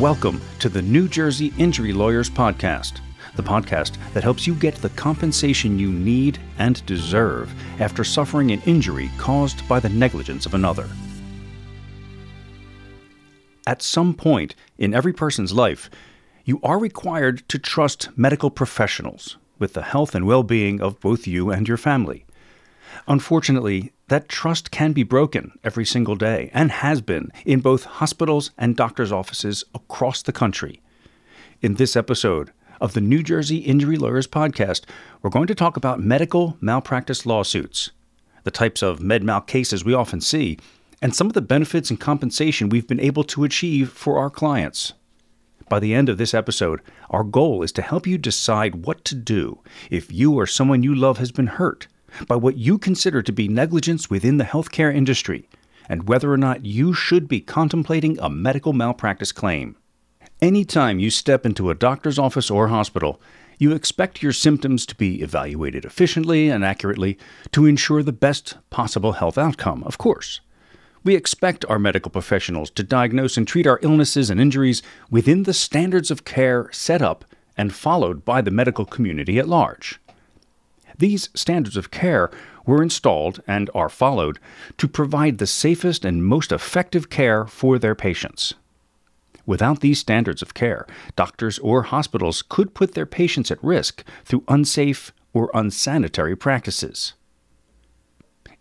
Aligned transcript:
Welcome 0.00 0.42
to 0.58 0.68
the 0.68 0.82
New 0.82 1.08
Jersey 1.08 1.54
Injury 1.56 1.94
Lawyers 1.94 2.28
Podcast, 2.28 3.00
the 3.34 3.42
podcast 3.42 3.96
that 4.12 4.22
helps 4.22 4.46
you 4.46 4.54
get 4.54 4.74
the 4.74 4.90
compensation 4.90 5.78
you 5.78 5.90
need 5.90 6.38
and 6.58 6.84
deserve 6.84 7.50
after 7.80 8.04
suffering 8.04 8.50
an 8.50 8.60
injury 8.66 9.10
caused 9.16 9.66
by 9.66 9.80
the 9.80 9.88
negligence 9.88 10.44
of 10.44 10.52
another. 10.52 10.86
At 13.66 13.80
some 13.80 14.12
point 14.12 14.54
in 14.76 14.92
every 14.92 15.14
person's 15.14 15.54
life, 15.54 15.88
you 16.44 16.60
are 16.62 16.78
required 16.78 17.48
to 17.48 17.58
trust 17.58 18.10
medical 18.18 18.50
professionals 18.50 19.38
with 19.58 19.72
the 19.72 19.80
health 19.80 20.14
and 20.14 20.26
well 20.26 20.42
being 20.42 20.78
of 20.82 21.00
both 21.00 21.26
you 21.26 21.50
and 21.50 21.66
your 21.66 21.78
family. 21.78 22.26
Unfortunately, 23.08 23.94
that 24.08 24.28
trust 24.28 24.70
can 24.70 24.92
be 24.92 25.02
broken 25.02 25.58
every 25.64 25.84
single 25.84 26.14
day 26.14 26.50
and 26.54 26.70
has 26.70 27.00
been 27.00 27.30
in 27.44 27.60
both 27.60 27.84
hospitals 27.84 28.52
and 28.56 28.76
doctors' 28.76 29.10
offices 29.10 29.64
across 29.74 30.22
the 30.22 30.32
country. 30.32 30.80
In 31.60 31.74
this 31.74 31.96
episode 31.96 32.52
of 32.80 32.92
the 32.92 33.00
New 33.00 33.22
Jersey 33.22 33.58
Injury 33.58 33.96
Lawyers 33.96 34.28
podcast, 34.28 34.82
we're 35.22 35.30
going 35.30 35.48
to 35.48 35.54
talk 35.54 35.76
about 35.76 35.98
medical 35.98 36.56
malpractice 36.60 37.26
lawsuits, 37.26 37.90
the 38.44 38.50
types 38.50 38.82
of 38.82 39.00
med 39.00 39.24
mal 39.24 39.40
cases 39.40 39.84
we 39.84 39.94
often 39.94 40.20
see, 40.20 40.58
and 41.02 41.14
some 41.14 41.26
of 41.26 41.32
the 41.32 41.40
benefits 41.40 41.90
and 41.90 41.98
compensation 41.98 42.68
we've 42.68 42.86
been 42.86 43.00
able 43.00 43.24
to 43.24 43.44
achieve 43.44 43.90
for 43.90 44.18
our 44.18 44.30
clients. 44.30 44.92
By 45.68 45.80
the 45.80 45.94
end 45.94 46.08
of 46.08 46.16
this 46.16 46.32
episode, 46.32 46.80
our 47.10 47.24
goal 47.24 47.64
is 47.64 47.72
to 47.72 47.82
help 47.82 48.06
you 48.06 48.18
decide 48.18 48.86
what 48.86 49.04
to 49.06 49.16
do 49.16 49.58
if 49.90 50.12
you 50.12 50.32
or 50.34 50.46
someone 50.46 50.84
you 50.84 50.94
love 50.94 51.18
has 51.18 51.32
been 51.32 51.48
hurt 51.48 51.88
by 52.26 52.36
what 52.36 52.56
you 52.56 52.78
consider 52.78 53.22
to 53.22 53.32
be 53.32 53.48
negligence 53.48 54.08
within 54.10 54.36
the 54.36 54.44
healthcare 54.44 54.94
industry 54.94 55.48
and 55.88 56.08
whether 56.08 56.32
or 56.32 56.36
not 56.36 56.64
you 56.64 56.92
should 56.92 57.28
be 57.28 57.40
contemplating 57.40 58.18
a 58.18 58.30
medical 58.30 58.72
malpractice 58.72 59.32
claim. 59.32 59.76
Anytime 60.42 60.98
you 60.98 61.10
step 61.10 61.46
into 61.46 61.70
a 61.70 61.74
doctor's 61.74 62.18
office 62.18 62.50
or 62.50 62.68
hospital, 62.68 63.20
you 63.58 63.72
expect 63.72 64.22
your 64.22 64.32
symptoms 64.32 64.84
to 64.86 64.94
be 64.94 65.22
evaluated 65.22 65.84
efficiently 65.84 66.50
and 66.50 66.64
accurately 66.64 67.18
to 67.52 67.64
ensure 67.64 68.02
the 68.02 68.12
best 68.12 68.56
possible 68.68 69.12
health 69.12 69.38
outcome, 69.38 69.82
of 69.84 69.96
course. 69.96 70.40
We 71.04 71.14
expect 71.14 71.64
our 71.66 71.78
medical 71.78 72.10
professionals 72.10 72.70
to 72.70 72.82
diagnose 72.82 73.36
and 73.36 73.46
treat 73.46 73.66
our 73.66 73.78
illnesses 73.80 74.28
and 74.28 74.40
injuries 74.40 74.82
within 75.10 75.44
the 75.44 75.54
standards 75.54 76.10
of 76.10 76.24
care 76.24 76.68
set 76.72 77.00
up 77.00 77.24
and 77.56 77.74
followed 77.74 78.24
by 78.24 78.40
the 78.42 78.50
medical 78.50 78.84
community 78.84 79.38
at 79.38 79.48
large. 79.48 80.00
These 80.98 81.28
standards 81.34 81.76
of 81.76 81.90
care 81.90 82.30
were 82.64 82.82
installed 82.82 83.42
and 83.46 83.70
are 83.74 83.88
followed 83.88 84.38
to 84.78 84.88
provide 84.88 85.38
the 85.38 85.46
safest 85.46 86.04
and 86.04 86.24
most 86.24 86.52
effective 86.52 87.10
care 87.10 87.46
for 87.46 87.78
their 87.78 87.94
patients. 87.94 88.54
Without 89.44 89.80
these 89.80 90.00
standards 90.00 90.42
of 90.42 90.54
care, 90.54 90.86
doctors 91.14 91.58
or 91.60 91.84
hospitals 91.84 92.42
could 92.42 92.74
put 92.74 92.94
their 92.94 93.06
patients 93.06 93.50
at 93.50 93.62
risk 93.62 94.02
through 94.24 94.42
unsafe 94.48 95.12
or 95.32 95.50
unsanitary 95.54 96.34
practices. 96.34 97.14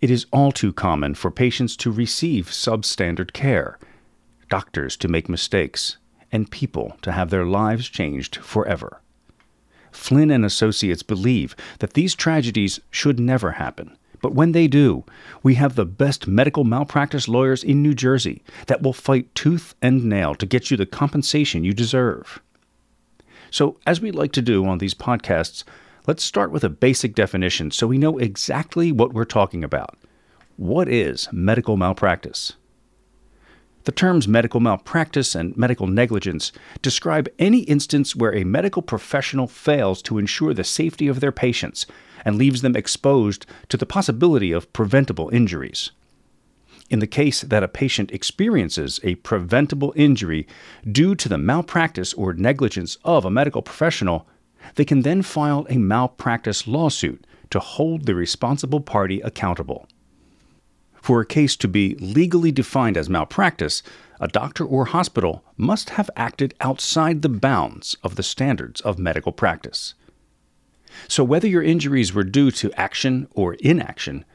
It 0.01 0.11
is 0.11 0.27
all 0.31 0.51
too 0.51 0.73
common 0.73 1.15
for 1.15 1.31
patients 1.31 1.75
to 1.77 1.89
receive 1.89 2.47
substandard 2.49 3.33
care, 3.33 3.79
doctors 4.49 4.95
to 4.97 5.07
make 5.07 5.27
mistakes, 5.29 5.97
and 6.31 6.51
people 6.51 6.97
to 7.01 7.13
have 7.13 7.29
their 7.29 7.45
lives 7.45 7.89
changed 7.89 8.35
forever. 8.35 9.01
Flynn 9.95 10.29
and 10.29 10.45
Associates 10.45 11.03
believe 11.03 11.55
that 11.79 11.93
these 11.93 12.13
tragedies 12.15 12.79
should 12.91 13.19
never 13.19 13.51
happen. 13.51 13.97
But 14.21 14.33
when 14.33 14.51
they 14.51 14.67
do, 14.67 15.03
we 15.43 15.55
have 15.55 15.75
the 15.75 15.85
best 15.85 16.27
medical 16.27 16.63
malpractice 16.63 17.27
lawyers 17.27 17.63
in 17.63 17.81
New 17.81 17.93
Jersey 17.93 18.41
that 18.67 18.81
will 18.81 18.93
fight 18.93 19.33
tooth 19.35 19.75
and 19.81 20.05
nail 20.05 20.35
to 20.35 20.45
get 20.45 20.71
you 20.71 20.77
the 20.77 20.85
compensation 20.85 21.63
you 21.63 21.73
deserve. 21.73 22.41
So, 23.51 23.77
as 23.85 24.01
we 24.01 24.11
like 24.11 24.31
to 24.33 24.41
do 24.41 24.65
on 24.65 24.79
these 24.79 24.93
podcasts, 24.93 25.63
let's 26.07 26.23
start 26.23 26.51
with 26.51 26.63
a 26.63 26.69
basic 26.69 27.15
definition 27.15 27.71
so 27.71 27.87
we 27.87 27.97
know 27.97 28.17
exactly 28.17 28.91
what 28.91 29.13
we're 29.13 29.25
talking 29.25 29.63
about. 29.63 29.97
What 30.57 30.89
is 30.89 31.29
medical 31.31 31.77
malpractice? 31.77 32.53
The 33.85 33.91
terms 33.91 34.27
medical 34.27 34.59
malpractice 34.59 35.35
and 35.35 35.55
medical 35.55 35.85
negligence 35.85 36.51
describe 36.81 37.29
any 37.37 37.59
instance 37.59 38.15
where 38.15 38.33
a 38.33 38.43
medical 38.43 38.81
professional 38.81 39.45
fails 39.47 40.01
to 40.03 40.17
ensure 40.17 40.55
the 40.55 40.63
safety 40.63 41.07
of 41.07 41.19
their 41.19 41.31
patients 41.31 41.85
and 42.25 42.35
leaves 42.35 42.63
them 42.63 42.75
exposed 42.75 43.45
to 43.69 43.77
the 43.77 43.85
possibility 43.85 44.51
of 44.51 44.73
preventable 44.73 45.29
injuries. 45.29 45.91
In 46.89 46.97
the 46.97 47.07
case 47.07 47.41
that 47.41 47.61
a 47.61 47.67
patient 47.67 48.11
experiences 48.11 48.99
a 49.03 49.15
preventable 49.15 49.93
injury 49.95 50.47
due 50.91 51.13
to 51.13 51.29
the 51.29 51.37
malpractice 51.37 52.11
or 52.15 52.33
negligence 52.33 52.97
of 53.03 53.23
a 53.23 53.29
medical 53.29 53.61
professional, 53.61 54.27
they 54.75 54.85
can 54.85 55.03
then 55.03 55.21
file 55.21 55.67
a 55.69 55.77
malpractice 55.77 56.67
lawsuit 56.67 57.25
to 57.51 57.59
hold 57.59 58.05
the 58.05 58.15
responsible 58.15 58.79
party 58.79 59.21
accountable. 59.21 59.87
For 61.05 61.21
a 61.21 61.25
case 61.27 61.55
to 61.57 61.67
be 61.67 61.93
legally 61.99 62.51
defined 62.51 62.97
as 62.97 63.11
malpractice, 63.11 63.83
a 64.19 64.27
doctor 64.27 64.65
or 64.65 64.85
hospital 64.85 65.45
must 65.55 65.91
have 65.91 66.09
acted 66.15 66.55
outside 66.61 67.21
the 67.21 67.29
bounds 67.29 67.95
of 68.01 68.15
the 68.15 68.23
standards 68.23 68.81
of 68.81 68.97
medical 68.97 69.31
practice. 69.31 69.93
So, 71.07 71.23
whether 71.23 71.47
your 71.47 71.61
injuries 71.61 72.11
were 72.11 72.23
due 72.23 72.49
to 72.49 72.73
action 72.73 73.27
or 73.35 73.53
inaction, 73.59 74.25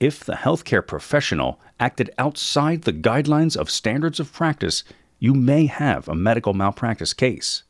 if 0.00 0.24
the 0.24 0.32
healthcare 0.32 0.84
professional 0.84 1.60
acted 1.78 2.10
outside 2.18 2.82
the 2.82 2.92
guidelines 2.92 3.56
of 3.56 3.70
standards 3.70 4.18
of 4.18 4.32
practice, 4.32 4.82
you 5.20 5.34
may 5.34 5.66
have 5.66 6.08
a 6.08 6.16
medical 6.16 6.52
malpractice 6.52 7.12
case. 7.12 7.62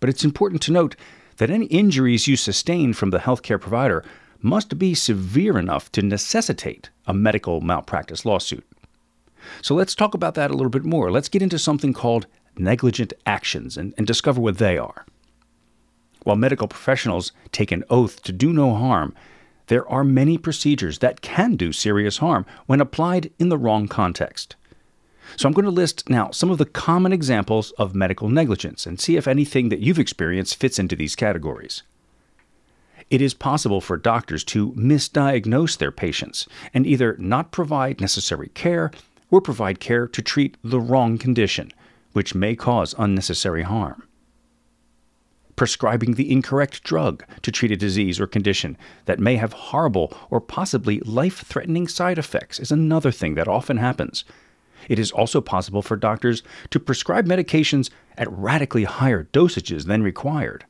But 0.00 0.10
it's 0.10 0.24
important 0.24 0.62
to 0.62 0.72
note 0.72 0.96
that 1.36 1.48
any 1.48 1.66
injuries 1.66 2.26
you 2.26 2.34
sustain 2.36 2.92
from 2.92 3.10
the 3.10 3.20
healthcare 3.20 3.60
provider 3.60 4.04
must 4.42 4.78
be 4.78 4.94
severe 4.94 5.58
enough 5.58 5.90
to 5.92 6.02
necessitate 6.02 6.90
a 7.06 7.14
medical 7.14 7.60
malpractice 7.60 8.24
lawsuit. 8.24 8.66
So 9.60 9.74
let's 9.74 9.94
talk 9.94 10.14
about 10.14 10.34
that 10.34 10.50
a 10.50 10.54
little 10.54 10.70
bit 10.70 10.84
more. 10.84 11.10
Let's 11.10 11.28
get 11.28 11.42
into 11.42 11.58
something 11.58 11.92
called 11.92 12.26
negligent 12.56 13.12
actions 13.26 13.76
and, 13.76 13.94
and 13.96 14.06
discover 14.06 14.40
what 14.40 14.58
they 14.58 14.78
are. 14.78 15.06
While 16.24 16.36
medical 16.36 16.68
professionals 16.68 17.32
take 17.50 17.72
an 17.72 17.84
oath 17.90 18.22
to 18.22 18.32
do 18.32 18.52
no 18.52 18.74
harm, 18.74 19.14
there 19.66 19.88
are 19.88 20.04
many 20.04 20.38
procedures 20.38 20.98
that 20.98 21.20
can 21.20 21.56
do 21.56 21.72
serious 21.72 22.18
harm 22.18 22.46
when 22.66 22.80
applied 22.80 23.30
in 23.38 23.48
the 23.48 23.58
wrong 23.58 23.88
context. 23.88 24.56
So 25.36 25.48
I'm 25.48 25.54
going 25.54 25.64
to 25.64 25.70
list 25.70 26.10
now 26.10 26.30
some 26.30 26.50
of 26.50 26.58
the 26.58 26.66
common 26.66 27.12
examples 27.12 27.70
of 27.72 27.94
medical 27.94 28.28
negligence 28.28 28.86
and 28.86 29.00
see 29.00 29.16
if 29.16 29.26
anything 29.26 29.68
that 29.70 29.80
you've 29.80 29.98
experienced 29.98 30.56
fits 30.56 30.78
into 30.78 30.96
these 30.96 31.16
categories 31.16 31.82
it 33.12 33.20
is 33.20 33.34
possible 33.34 33.82
for 33.82 33.98
doctors 33.98 34.42
to 34.42 34.72
misdiagnose 34.72 35.76
their 35.76 35.92
patients 35.92 36.48
and 36.72 36.86
either 36.86 37.14
not 37.18 37.52
provide 37.52 38.00
necessary 38.00 38.48
care 38.54 38.90
or 39.30 39.42
provide 39.42 39.80
care 39.80 40.08
to 40.08 40.22
treat 40.22 40.56
the 40.64 40.80
wrong 40.80 41.18
condition, 41.18 41.70
which 42.14 42.34
may 42.34 42.56
cause 42.56 42.94
unnecessary 42.96 43.64
harm. 43.64 44.08
Prescribing 45.56 46.14
the 46.14 46.32
incorrect 46.32 46.84
drug 46.84 47.22
to 47.42 47.52
treat 47.52 47.70
a 47.70 47.76
disease 47.76 48.18
or 48.18 48.26
condition 48.26 48.78
that 49.04 49.20
may 49.20 49.36
have 49.36 49.52
horrible 49.52 50.16
or 50.30 50.40
possibly 50.40 50.98
life 51.00 51.40
threatening 51.40 51.86
side 51.86 52.16
effects 52.16 52.58
is 52.58 52.72
another 52.72 53.10
thing 53.12 53.34
that 53.34 53.46
often 53.46 53.76
happens. 53.76 54.24
It 54.88 54.98
is 54.98 55.12
also 55.12 55.42
possible 55.42 55.82
for 55.82 55.98
doctors 55.98 56.42
to 56.70 56.80
prescribe 56.80 57.26
medications 57.26 57.90
at 58.16 58.32
radically 58.32 58.84
higher 58.84 59.24
dosages 59.34 59.84
than 59.84 60.02
required. 60.02 60.64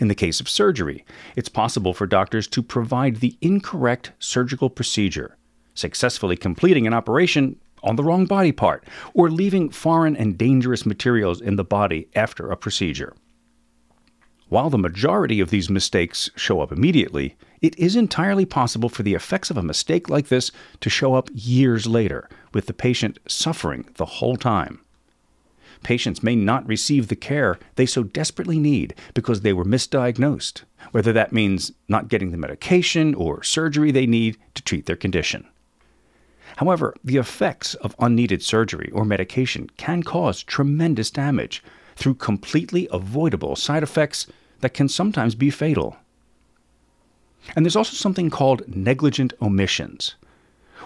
In 0.00 0.08
the 0.08 0.14
case 0.14 0.40
of 0.40 0.48
surgery, 0.48 1.04
it's 1.36 1.48
possible 1.48 1.94
for 1.94 2.06
doctors 2.06 2.46
to 2.48 2.62
provide 2.62 3.16
the 3.16 3.36
incorrect 3.40 4.12
surgical 4.18 4.70
procedure, 4.70 5.36
successfully 5.74 6.36
completing 6.36 6.86
an 6.86 6.94
operation 6.94 7.56
on 7.82 7.96
the 7.96 8.04
wrong 8.04 8.26
body 8.26 8.52
part, 8.52 8.84
or 9.12 9.30
leaving 9.30 9.68
foreign 9.70 10.16
and 10.16 10.38
dangerous 10.38 10.86
materials 10.86 11.40
in 11.40 11.56
the 11.56 11.64
body 11.64 12.08
after 12.14 12.50
a 12.50 12.56
procedure. 12.56 13.14
While 14.48 14.70
the 14.70 14.78
majority 14.78 15.40
of 15.40 15.50
these 15.50 15.70
mistakes 15.70 16.30
show 16.36 16.60
up 16.60 16.72
immediately, 16.72 17.36
it 17.60 17.78
is 17.78 17.96
entirely 17.96 18.44
possible 18.44 18.88
for 18.88 19.02
the 19.02 19.14
effects 19.14 19.50
of 19.50 19.56
a 19.56 19.62
mistake 19.62 20.08
like 20.08 20.28
this 20.28 20.50
to 20.80 20.90
show 20.90 21.14
up 21.14 21.28
years 21.32 21.86
later, 21.86 22.28
with 22.52 22.66
the 22.66 22.74
patient 22.74 23.18
suffering 23.26 23.88
the 23.96 24.04
whole 24.04 24.36
time 24.36 24.83
patients 25.84 26.22
may 26.22 26.34
not 26.34 26.66
receive 26.66 27.08
the 27.08 27.16
care 27.16 27.58
they 27.76 27.86
so 27.86 28.02
desperately 28.02 28.58
need 28.58 28.94
because 29.14 29.42
they 29.42 29.52
were 29.52 29.64
misdiagnosed, 29.64 30.62
whether 30.90 31.12
that 31.12 31.32
means 31.32 31.72
not 31.88 32.08
getting 32.08 32.30
the 32.30 32.36
medication 32.36 33.14
or 33.14 33.42
surgery 33.42 33.92
they 33.92 34.06
need 34.06 34.36
to 34.54 34.62
treat 34.62 34.86
their 34.86 34.96
condition. 34.96 35.46
However, 36.56 36.94
the 37.02 37.16
effects 37.16 37.74
of 37.74 37.96
unneeded 37.98 38.42
surgery 38.42 38.90
or 38.92 39.04
medication 39.04 39.68
can 39.76 40.02
cause 40.02 40.42
tremendous 40.42 41.10
damage 41.10 41.62
through 41.96 42.14
completely 42.14 42.88
avoidable 42.90 43.56
side 43.56 43.82
effects 43.82 44.26
that 44.60 44.74
can 44.74 44.88
sometimes 44.88 45.34
be 45.34 45.50
fatal. 45.50 45.96
And 47.54 47.64
there's 47.64 47.76
also 47.76 47.94
something 47.94 48.30
called 48.30 48.62
negligent 48.68 49.32
omissions. 49.42 50.14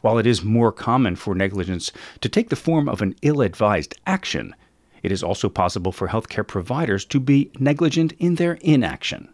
While 0.01 0.19
it 0.19 0.27
is 0.27 0.43
more 0.43 0.73
common 0.73 1.17
for 1.17 1.35
negligence 1.35 1.93
to 2.21 2.29
take 2.29 2.49
the 2.49 2.57
form 2.57 2.89
of 2.89 3.03
an 3.03 3.15
ill 3.23 3.41
advised 3.41 3.95
action, 4.07 4.55
It 5.03 5.13
is 5.13 5.23
also 5.23 5.49
possible 5.49 5.93
for 5.93 6.09
healthcare 6.09 6.47
providers 6.47 7.05
to 7.07 7.21
be 7.21 7.51
negligent 7.59 8.13
in 8.19 8.37
their 8.37 8.55
inaction. 8.61 9.29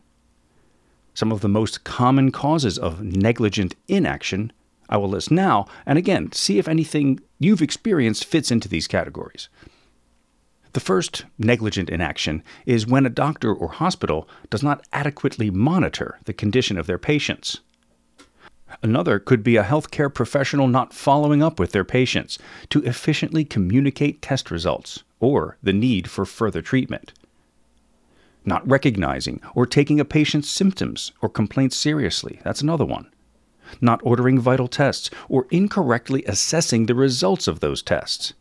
Some 1.14 1.30
of 1.30 1.40
the 1.40 1.48
most 1.48 1.84
common 1.84 2.32
causes 2.32 2.78
of 2.78 3.02
negligent 3.02 3.76
inaction 3.88 4.52
I 4.88 4.96
will 4.96 5.08
list 5.08 5.30
now, 5.30 5.66
and 5.86 5.96
again, 5.96 6.32
see 6.32 6.58
if 6.58 6.68
anything 6.68 7.20
you've 7.38 7.62
experienced 7.62 8.24
fits 8.24 8.50
into 8.50 8.68
these 8.68 8.86
categories. 8.86 9.48
The 10.74 10.80
first 10.80 11.24
negligent 11.38 11.88
inaction 11.88 12.42
is 12.66 12.86
when 12.86 13.06
a 13.06 13.10
doctor 13.10 13.54
or 13.54 13.68
hospital 13.68 14.28
does 14.50 14.62
not 14.62 14.86
adequately 14.92 15.50
monitor 15.50 16.18
the 16.24 16.32
condition 16.32 16.76
of 16.76 16.86
their 16.86 16.98
patients. 16.98 17.60
Another 18.82 19.18
could 19.18 19.42
be 19.42 19.56
a 19.56 19.64
healthcare 19.64 20.12
professional 20.12 20.68
not 20.68 20.92
following 20.92 21.42
up 21.42 21.58
with 21.58 21.72
their 21.72 21.84
patients 21.84 22.38
to 22.70 22.82
efficiently 22.82 23.44
communicate 23.44 24.22
test 24.22 24.50
results 24.50 25.04
or 25.20 25.56
the 25.62 25.72
need 25.72 26.08
for 26.08 26.24
further 26.24 26.62
treatment. 26.62 27.12
Not 28.44 28.68
recognizing 28.68 29.40
or 29.54 29.66
taking 29.66 30.00
a 30.00 30.04
patient's 30.04 30.50
symptoms 30.50 31.12
or 31.22 31.28
complaints 31.28 31.76
seriously, 31.76 32.40
that's 32.44 32.62
another 32.62 32.84
one. 32.84 33.10
Not 33.80 34.00
ordering 34.02 34.38
vital 34.38 34.68
tests 34.68 35.10
or 35.28 35.46
incorrectly 35.50 36.22
assessing 36.26 36.86
the 36.86 36.94
results 36.94 37.48
of 37.48 37.60
those 37.60 37.82
tests 37.82 38.34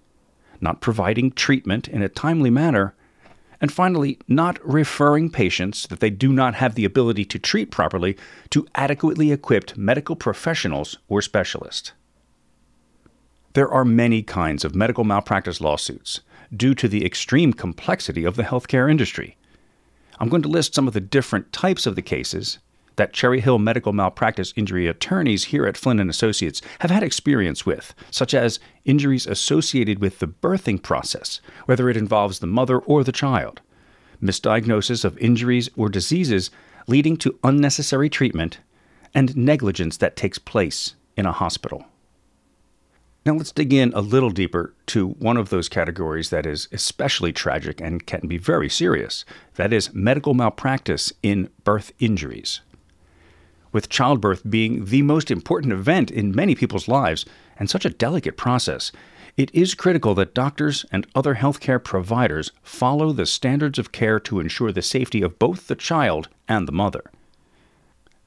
not 0.64 0.82
providing 0.82 1.32
treatment 1.32 1.88
in 1.88 2.02
a 2.02 2.10
timely 2.10 2.50
manner, 2.50 2.96
and 3.64 3.72
finally, 3.72 4.20
not 4.28 4.60
referring 4.62 5.30
patients 5.30 5.88
that 5.88 6.02
they 6.02 6.10
do 6.10 6.34
not 6.34 6.54
have 6.56 6.76
the 6.76 6.84
ability 6.84 7.24
to 7.24 7.40
treat 7.40 7.72
properly 7.72 8.18
to 8.50 8.68
adequately 8.76 9.32
equipped 9.32 9.78
medical 9.78 10.18
professionals 10.18 10.98
or 11.08 11.22
specialists. 11.22 11.94
There 13.54 13.72
are 13.72 13.86
many 13.86 14.22
kinds 14.22 14.66
of 14.66 14.76
medical 14.76 15.06
malpractice 15.06 15.62
lawsuits 15.62 16.20
due 16.54 16.76
to 16.76 16.90
the 16.90 17.06
extreme 17.06 17.54
complexity 17.54 18.26
of 18.26 18.36
the 18.36 18.44
healthcare 18.44 18.92
industry. 18.92 19.38
I'm 20.20 20.28
going 20.28 20.42
to 20.42 20.50
list 20.50 20.76
some 20.76 20.90
of 20.90 20.94
the 20.94 21.00
different 21.00 21.54
types 21.54 21.86
of 21.86 21.96
the 21.96 22.02
cases 22.02 22.60
that 22.96 23.14
Cherry 23.14 23.40
Hill 23.40 23.60
medical 23.60 23.94
malpractice 23.94 24.54
injury 24.56 24.88
attorneys 24.88 25.46
here 25.46 25.66
at 25.66 25.78
Flynn 25.78 26.00
and 26.00 26.10
Associates 26.10 26.62
have 26.80 26.92
had 26.92 27.04
experience 27.04 27.66
with, 27.66 27.94
such 28.12 28.34
as 28.34 28.60
injuries 28.86 29.26
associated 29.26 30.00
with 30.00 30.20
the 30.20 30.28
birthing 30.28 30.82
process, 30.82 31.42
whether 31.66 31.90
it 31.90 31.98
involves 31.98 32.40
the 32.40 32.48
mother 32.48 32.80
or 32.80 33.04
the 33.04 33.12
child, 33.12 33.62
misdiagnosis 34.22 35.04
of 35.04 35.18
injuries 35.18 35.70
or 35.76 35.90
diseases 35.90 36.52
leading 36.88 37.18
to 37.18 37.40
unnecessary 37.44 38.10
treatment, 38.10 38.60
and 39.14 39.38
negligence 39.38 39.98
that 39.98 40.16
takes 40.16 40.38
place 40.38 40.96
in 41.16 41.26
a 41.26 41.32
hospital. 41.32 41.86
Now 43.26 43.34
let's 43.34 43.54
dig 43.54 43.72
in 43.72 43.94
a 43.94 44.02
little 44.02 44.32
deeper 44.32 44.74
to 44.88 45.10
one 45.12 45.38
of 45.38 45.50
those 45.50 45.70
categories 45.70 46.30
that 46.30 46.46
is 46.46 46.68
especially 46.74 47.32
tragic 47.32 47.80
and 47.80 48.06
can 48.06 48.28
be 48.28 48.38
very 48.38 48.70
serious. 48.70 49.24
That 49.56 49.72
is 49.72 49.94
medical 49.94 50.34
malpractice 50.34 51.14
in 51.24 51.50
birth 51.64 51.94
injuries 52.00 52.60
with 53.74 53.90
childbirth 53.90 54.50
being 54.50 54.86
the 54.86 55.02
most 55.02 55.30
important 55.30 55.74
event 55.74 56.10
in 56.10 56.34
many 56.34 56.56
people's 56.56 56.88
lives 56.88 57.26
and 57.58 57.70
such 57.70 57.84
a 57.84 57.90
delicate 57.90 58.38
process, 58.38 58.92
it 59.36 59.54
is 59.54 59.74
critical 59.74 60.14
that 60.14 60.36
doctors 60.36 60.86
and 60.92 61.08
other 61.16 61.36
healthcare 61.36 61.84
providers 61.84 62.52
follow 62.62 63.12
the 63.12 63.26
standards 63.26 63.80
of 63.80 63.92
care 63.92 64.20
to 64.20 64.40
ensure 64.40 64.72
the 64.72 64.82
safety 64.84 65.24
of 65.24 65.40
both 65.40 65.68
the 65.68 65.76
child 65.76 66.30
and 66.48 66.68
the 66.68 66.72
mother. 66.72 67.04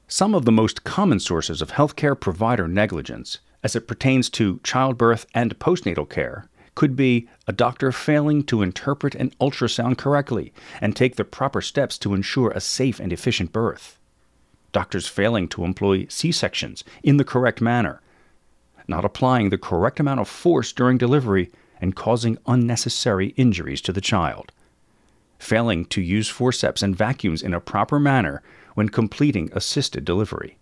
Some 0.09 0.35
of 0.35 0.43
the 0.43 0.51
most 0.51 0.83
common 0.83 1.19
sources 1.19 1.61
of 1.61 1.71
healthcare 1.71 2.19
provider 2.19 2.67
negligence, 2.67 3.39
as 3.63 3.75
it 3.75 3.87
pertains 3.87 4.29
to 4.31 4.59
childbirth 4.63 5.25
and 5.33 5.57
postnatal 5.59 6.09
care, 6.09 6.49
could 6.75 6.95
be 6.95 7.27
a 7.47 7.53
doctor 7.53 7.91
failing 7.91 8.43
to 8.43 8.61
interpret 8.61 9.15
an 9.15 9.31
ultrasound 9.41 9.97
correctly 9.97 10.53
and 10.79 10.95
take 10.95 11.15
the 11.15 11.25
proper 11.25 11.61
steps 11.61 11.97
to 11.97 12.13
ensure 12.13 12.51
a 12.51 12.59
safe 12.59 12.99
and 12.99 13.11
efficient 13.11 13.51
birth 13.51 13.97
doctors 14.71 15.07
failing 15.07 15.47
to 15.49 15.63
employ 15.63 16.05
C 16.09 16.31
sections 16.31 16.83
in 17.03 17.17
the 17.17 17.23
correct 17.23 17.61
manner, 17.61 18.01
not 18.87 19.05
applying 19.05 19.49
the 19.49 19.57
correct 19.57 19.99
amount 19.99 20.19
of 20.19 20.27
force 20.27 20.71
during 20.71 20.97
delivery, 20.97 21.51
and 21.79 21.95
causing 21.95 22.37
unnecessary 22.47 23.27
injuries 23.37 23.81
to 23.81 23.93
the 23.93 24.01
child, 24.01 24.51
failing 25.39 25.85
to 25.85 26.01
use 26.01 26.29
forceps 26.29 26.81
and 26.81 26.95
vacuums 26.95 27.43
in 27.43 27.53
a 27.53 27.61
proper 27.61 27.99
manner 27.99 28.41
when 28.73 28.89
completing 28.89 29.49
assisted 29.53 30.03
delivery, 30.03 30.57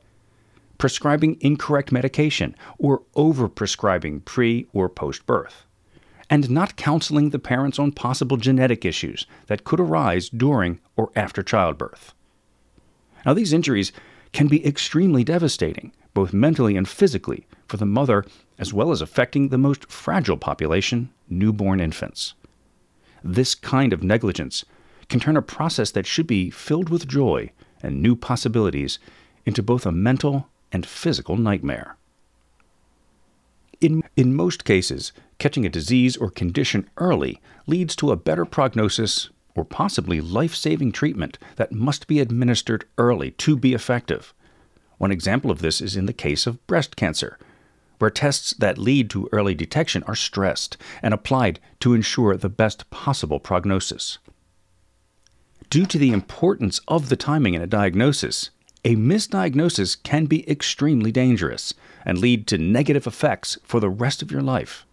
prescribing 0.78 1.38
incorrect 1.42 1.92
medication 1.92 2.56
or 2.78 3.04
overprescribing 3.16 4.24
pre 4.26 4.68
or 4.74 4.90
post 4.90 5.26
birth, 5.26 5.66
and 6.30 6.50
not 6.50 6.76
counseling 6.76 7.30
the 7.30 7.40
parents 7.40 7.80
on 7.80 7.92
possible 7.92 8.38
genetic 8.38 8.84
issues 8.84 9.26
that 9.48 9.64
could 9.64 9.80
arise 9.80 10.30
during 10.30 10.80
or 10.98 11.12
after 11.16 11.44
childbirth. 11.44 12.14
Now, 13.26 13.34
these 13.34 13.54
injuries 13.54 13.92
can 14.32 14.48
be 14.48 14.66
extremely 14.66 15.24
devastating, 15.24 15.92
both 16.14 16.34
mentally 16.34 16.78
and 16.78 16.88
physically, 16.88 17.48
for 17.68 17.78
the 17.78 17.86
mother, 17.86 18.26
as 18.60 18.74
well 18.74 18.92
as 18.92 19.02
affecting 19.02 19.50
the 19.50 19.58
most 19.58 19.90
fragile 19.90 20.38
population, 20.38 21.10
newborn 21.30 21.80
infants. 21.80 22.34
This 23.24 23.56
kind 23.56 23.94
of 23.94 24.04
negligence 24.04 24.64
can 25.10 25.20
turn 25.20 25.38
a 25.38 25.42
process 25.42 25.92
that 25.92 26.06
should 26.06 26.28
be 26.28 26.50
filled 26.50 26.90
with 26.90 27.08
joy 27.08 27.52
and 27.82 28.02
new 28.02 28.16
possibilities 28.16 29.00
into 29.46 29.64
both 29.64 29.86
a 29.86 29.92
mental 29.92 30.50
and 30.72 30.86
physical 30.86 31.38
nightmare. 31.38 31.98
In, 33.82 34.04
in 34.16 34.36
most 34.36 34.64
cases, 34.64 35.12
catching 35.38 35.66
a 35.66 35.70
disease 35.70 36.16
or 36.18 36.30
condition 36.30 36.90
early 36.98 37.42
leads 37.68 37.96
to 37.98 38.12
a 38.12 38.16
better 38.16 38.46
prognosis 38.46 39.30
or 39.56 39.66
possibly 39.66 40.22
life 40.22 40.54
saving 40.54 40.92
treatment 40.92 41.38
that 41.56 41.72
must 41.72 42.08
be 42.08 42.20
administered 42.20 42.86
early 42.98 43.32
to 43.32 43.56
be 43.56 43.74
effective. 43.74 44.34
One 44.98 45.12
example 45.12 45.52
of 45.52 45.60
this 45.60 45.82
is 45.82 45.96
in 45.96 46.06
the 46.06 46.14
case 46.14 46.46
of 46.46 46.66
breast 46.68 46.96
cancer, 46.96 47.40
where 48.00 48.10
tests 48.10 48.54
that 48.60 48.78
lead 48.78 49.10
to 49.10 49.30
early 49.32 49.56
detection 49.56 50.04
are 50.04 50.16
stressed 50.16 50.78
and 51.02 51.14
applied 51.14 51.60
to 51.80 51.94
ensure 51.94 52.36
the 52.36 52.50
best 52.50 52.90
possible 52.90 53.40
prognosis. 53.40 54.18
Due 55.70 55.86
to 55.86 55.98
the 55.98 56.12
importance 56.12 56.80
of 56.88 57.10
the 57.10 57.16
timing 57.16 57.54
in 57.54 57.62
a 57.62 57.68
diagnosis, 57.68 58.52
a 58.84 58.96
misdiagnosis 58.96 60.02
can 60.02 60.26
be 60.26 60.48
extremely 60.50 61.12
dangerous 61.12 61.74
and 62.06 62.20
lead 62.20 62.46
to 62.48 62.58
negative 62.58 63.08
effects 63.08 63.58
for 63.64 63.80
the 63.80 63.90
rest 63.90 64.22
of 64.22 64.32
your 64.32 64.44
life. 64.44 64.86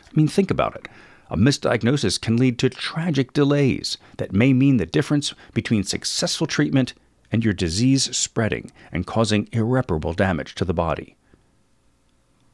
I 0.00 0.10
mean, 0.14 0.28
think 0.28 0.50
about 0.50 0.76
it. 0.76 0.88
A 1.34 1.36
misdiagnosis 1.36 2.20
can 2.20 2.36
lead 2.36 2.60
to 2.60 2.70
tragic 2.70 3.32
delays 3.32 3.98
that 4.18 4.32
may 4.32 4.52
mean 4.52 4.76
the 4.76 4.86
difference 4.86 5.34
between 5.52 5.82
successful 5.82 6.46
treatment 6.46 6.94
and 7.32 7.44
your 7.44 7.52
disease 7.52 8.16
spreading 8.16 8.70
and 8.92 9.04
causing 9.04 9.48
irreparable 9.50 10.12
damage 10.12 10.54
to 10.54 10.64
the 10.64 10.72
body. 10.72 11.16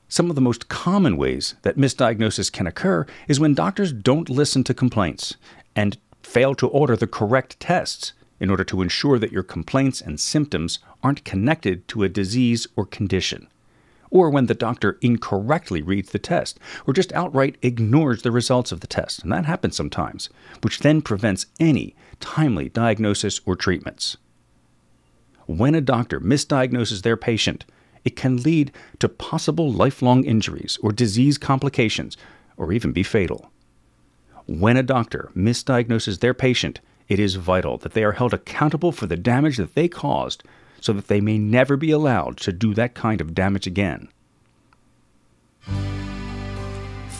Some 0.08 0.30
of 0.30 0.34
the 0.34 0.40
most 0.40 0.70
common 0.70 1.18
ways 1.18 1.56
that 1.60 1.76
misdiagnosis 1.76 2.50
can 2.50 2.66
occur 2.66 3.04
is 3.28 3.38
when 3.38 3.52
doctors 3.52 3.92
don't 3.92 4.30
listen 4.30 4.64
to 4.64 4.72
complaints 4.72 5.36
and 5.76 5.98
fail 6.22 6.54
to 6.54 6.66
order 6.66 6.96
the 6.96 7.06
correct 7.06 7.60
tests 7.60 8.14
in 8.40 8.48
order 8.48 8.64
to 8.64 8.80
ensure 8.80 9.18
that 9.18 9.30
your 9.30 9.42
complaints 9.42 10.00
and 10.00 10.18
symptoms 10.18 10.78
aren't 11.02 11.26
connected 11.26 11.86
to 11.88 12.02
a 12.02 12.08
disease 12.08 12.66
or 12.76 12.86
condition 12.86 13.46
or 14.10 14.30
when 14.30 14.46
the 14.46 14.54
doctor 14.54 14.98
incorrectly 15.00 15.82
reads 15.82 16.10
the 16.10 16.18
test, 16.18 16.58
or 16.86 16.92
just 16.92 17.12
outright 17.12 17.56
ignores 17.62 18.22
the 18.22 18.32
results 18.32 18.72
of 18.72 18.80
the 18.80 18.86
test, 18.86 19.22
and 19.22 19.32
that 19.32 19.46
happens 19.46 19.76
sometimes, 19.76 20.28
which 20.62 20.80
then 20.80 21.00
prevents 21.00 21.46
any 21.58 21.94
timely 22.18 22.68
diagnosis 22.68 23.40
or 23.46 23.56
treatments. 23.56 24.16
When 25.46 25.74
a 25.74 25.80
doctor 25.80 26.20
misdiagnoses 26.20 27.02
their 27.02 27.16
patient, 27.16 27.64
it 28.04 28.16
can 28.16 28.42
lead 28.42 28.72
to 28.98 29.08
possible 29.08 29.70
lifelong 29.70 30.24
injuries 30.24 30.78
or 30.82 30.92
disease 30.92 31.38
complications, 31.38 32.16
or 32.56 32.72
even 32.72 32.92
be 32.92 33.02
fatal. 33.02 33.50
When 34.46 34.76
a 34.76 34.82
doctor 34.82 35.30
misdiagnoses 35.36 36.20
their 36.20 36.34
patient, 36.34 36.80
it 37.08 37.18
is 37.18 37.34
vital 37.34 37.78
that 37.78 37.92
they 37.92 38.04
are 38.04 38.12
held 38.12 38.32
accountable 38.32 38.92
for 38.92 39.06
the 39.06 39.16
damage 39.16 39.56
that 39.56 39.74
they 39.74 39.88
caused 39.88 40.42
so 40.80 40.92
that 40.92 41.08
they 41.08 41.20
may 41.20 41.38
never 41.38 41.76
be 41.76 41.90
allowed 41.90 42.36
to 42.38 42.52
do 42.52 42.74
that 42.74 42.94
kind 42.94 43.20
of 43.20 43.34
damage 43.34 43.66
again. 43.66 44.08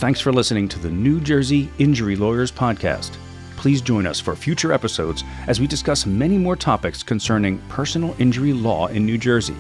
Thanks 0.01 0.21
for 0.21 0.33
listening 0.33 0.67
to 0.69 0.79
the 0.79 0.91
New 0.91 1.21
Jersey 1.21 1.69
Injury 1.79 2.17
Lawyers 2.17 2.51
Podcast. 2.51 3.13
Please 3.57 3.83
join 3.83 4.07
us 4.07 4.19
for 4.19 4.35
future 4.35 4.73
episodes 4.73 5.23
as 5.47 5.61
we 5.61 5.67
discuss 5.67 6.07
many 6.07 6.39
more 6.39 6.57
topics 6.57 7.03
concerning 7.03 7.59
personal 7.69 8.17
injury 8.19 8.55
law 8.55 8.87
in 8.87 9.05
New 9.05 9.19
Jersey. 9.19 9.57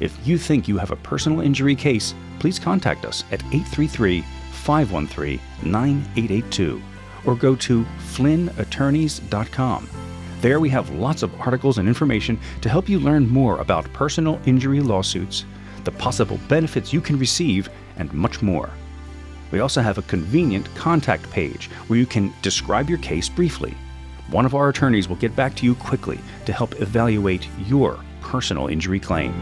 If 0.00 0.26
you 0.26 0.38
think 0.38 0.66
you 0.66 0.78
have 0.78 0.90
a 0.90 0.96
personal 0.96 1.42
injury 1.42 1.74
case, 1.74 2.14
please 2.38 2.58
contact 2.58 3.04
us 3.04 3.24
at 3.30 3.42
833 3.52 4.22
513 4.52 5.38
9882 5.62 6.82
or 7.26 7.34
go 7.34 7.54
to 7.56 7.84
flynnattorneys.com. 8.14 9.99
There 10.40 10.58
we 10.58 10.70
have 10.70 10.88
lots 10.90 11.22
of 11.22 11.38
articles 11.38 11.76
and 11.76 11.86
information 11.86 12.40
to 12.62 12.70
help 12.70 12.88
you 12.88 12.98
learn 12.98 13.28
more 13.28 13.58
about 13.58 13.92
personal 13.92 14.40
injury 14.46 14.80
lawsuits, 14.80 15.44
the 15.84 15.90
possible 15.90 16.38
benefits 16.48 16.94
you 16.94 17.02
can 17.02 17.18
receive, 17.18 17.68
and 17.96 18.10
much 18.14 18.40
more. 18.40 18.70
We 19.52 19.60
also 19.60 19.82
have 19.82 19.98
a 19.98 20.02
convenient 20.02 20.74
contact 20.74 21.28
page 21.30 21.66
where 21.88 21.98
you 21.98 22.06
can 22.06 22.32
describe 22.40 22.88
your 22.88 22.98
case 23.00 23.28
briefly. 23.28 23.74
One 24.30 24.46
of 24.46 24.54
our 24.54 24.70
attorneys 24.70 25.08
will 25.10 25.16
get 25.16 25.36
back 25.36 25.54
to 25.56 25.66
you 25.66 25.74
quickly 25.74 26.18
to 26.46 26.54
help 26.54 26.80
evaluate 26.80 27.46
your 27.66 28.02
personal 28.22 28.68
injury 28.68 29.00
claim. 29.00 29.34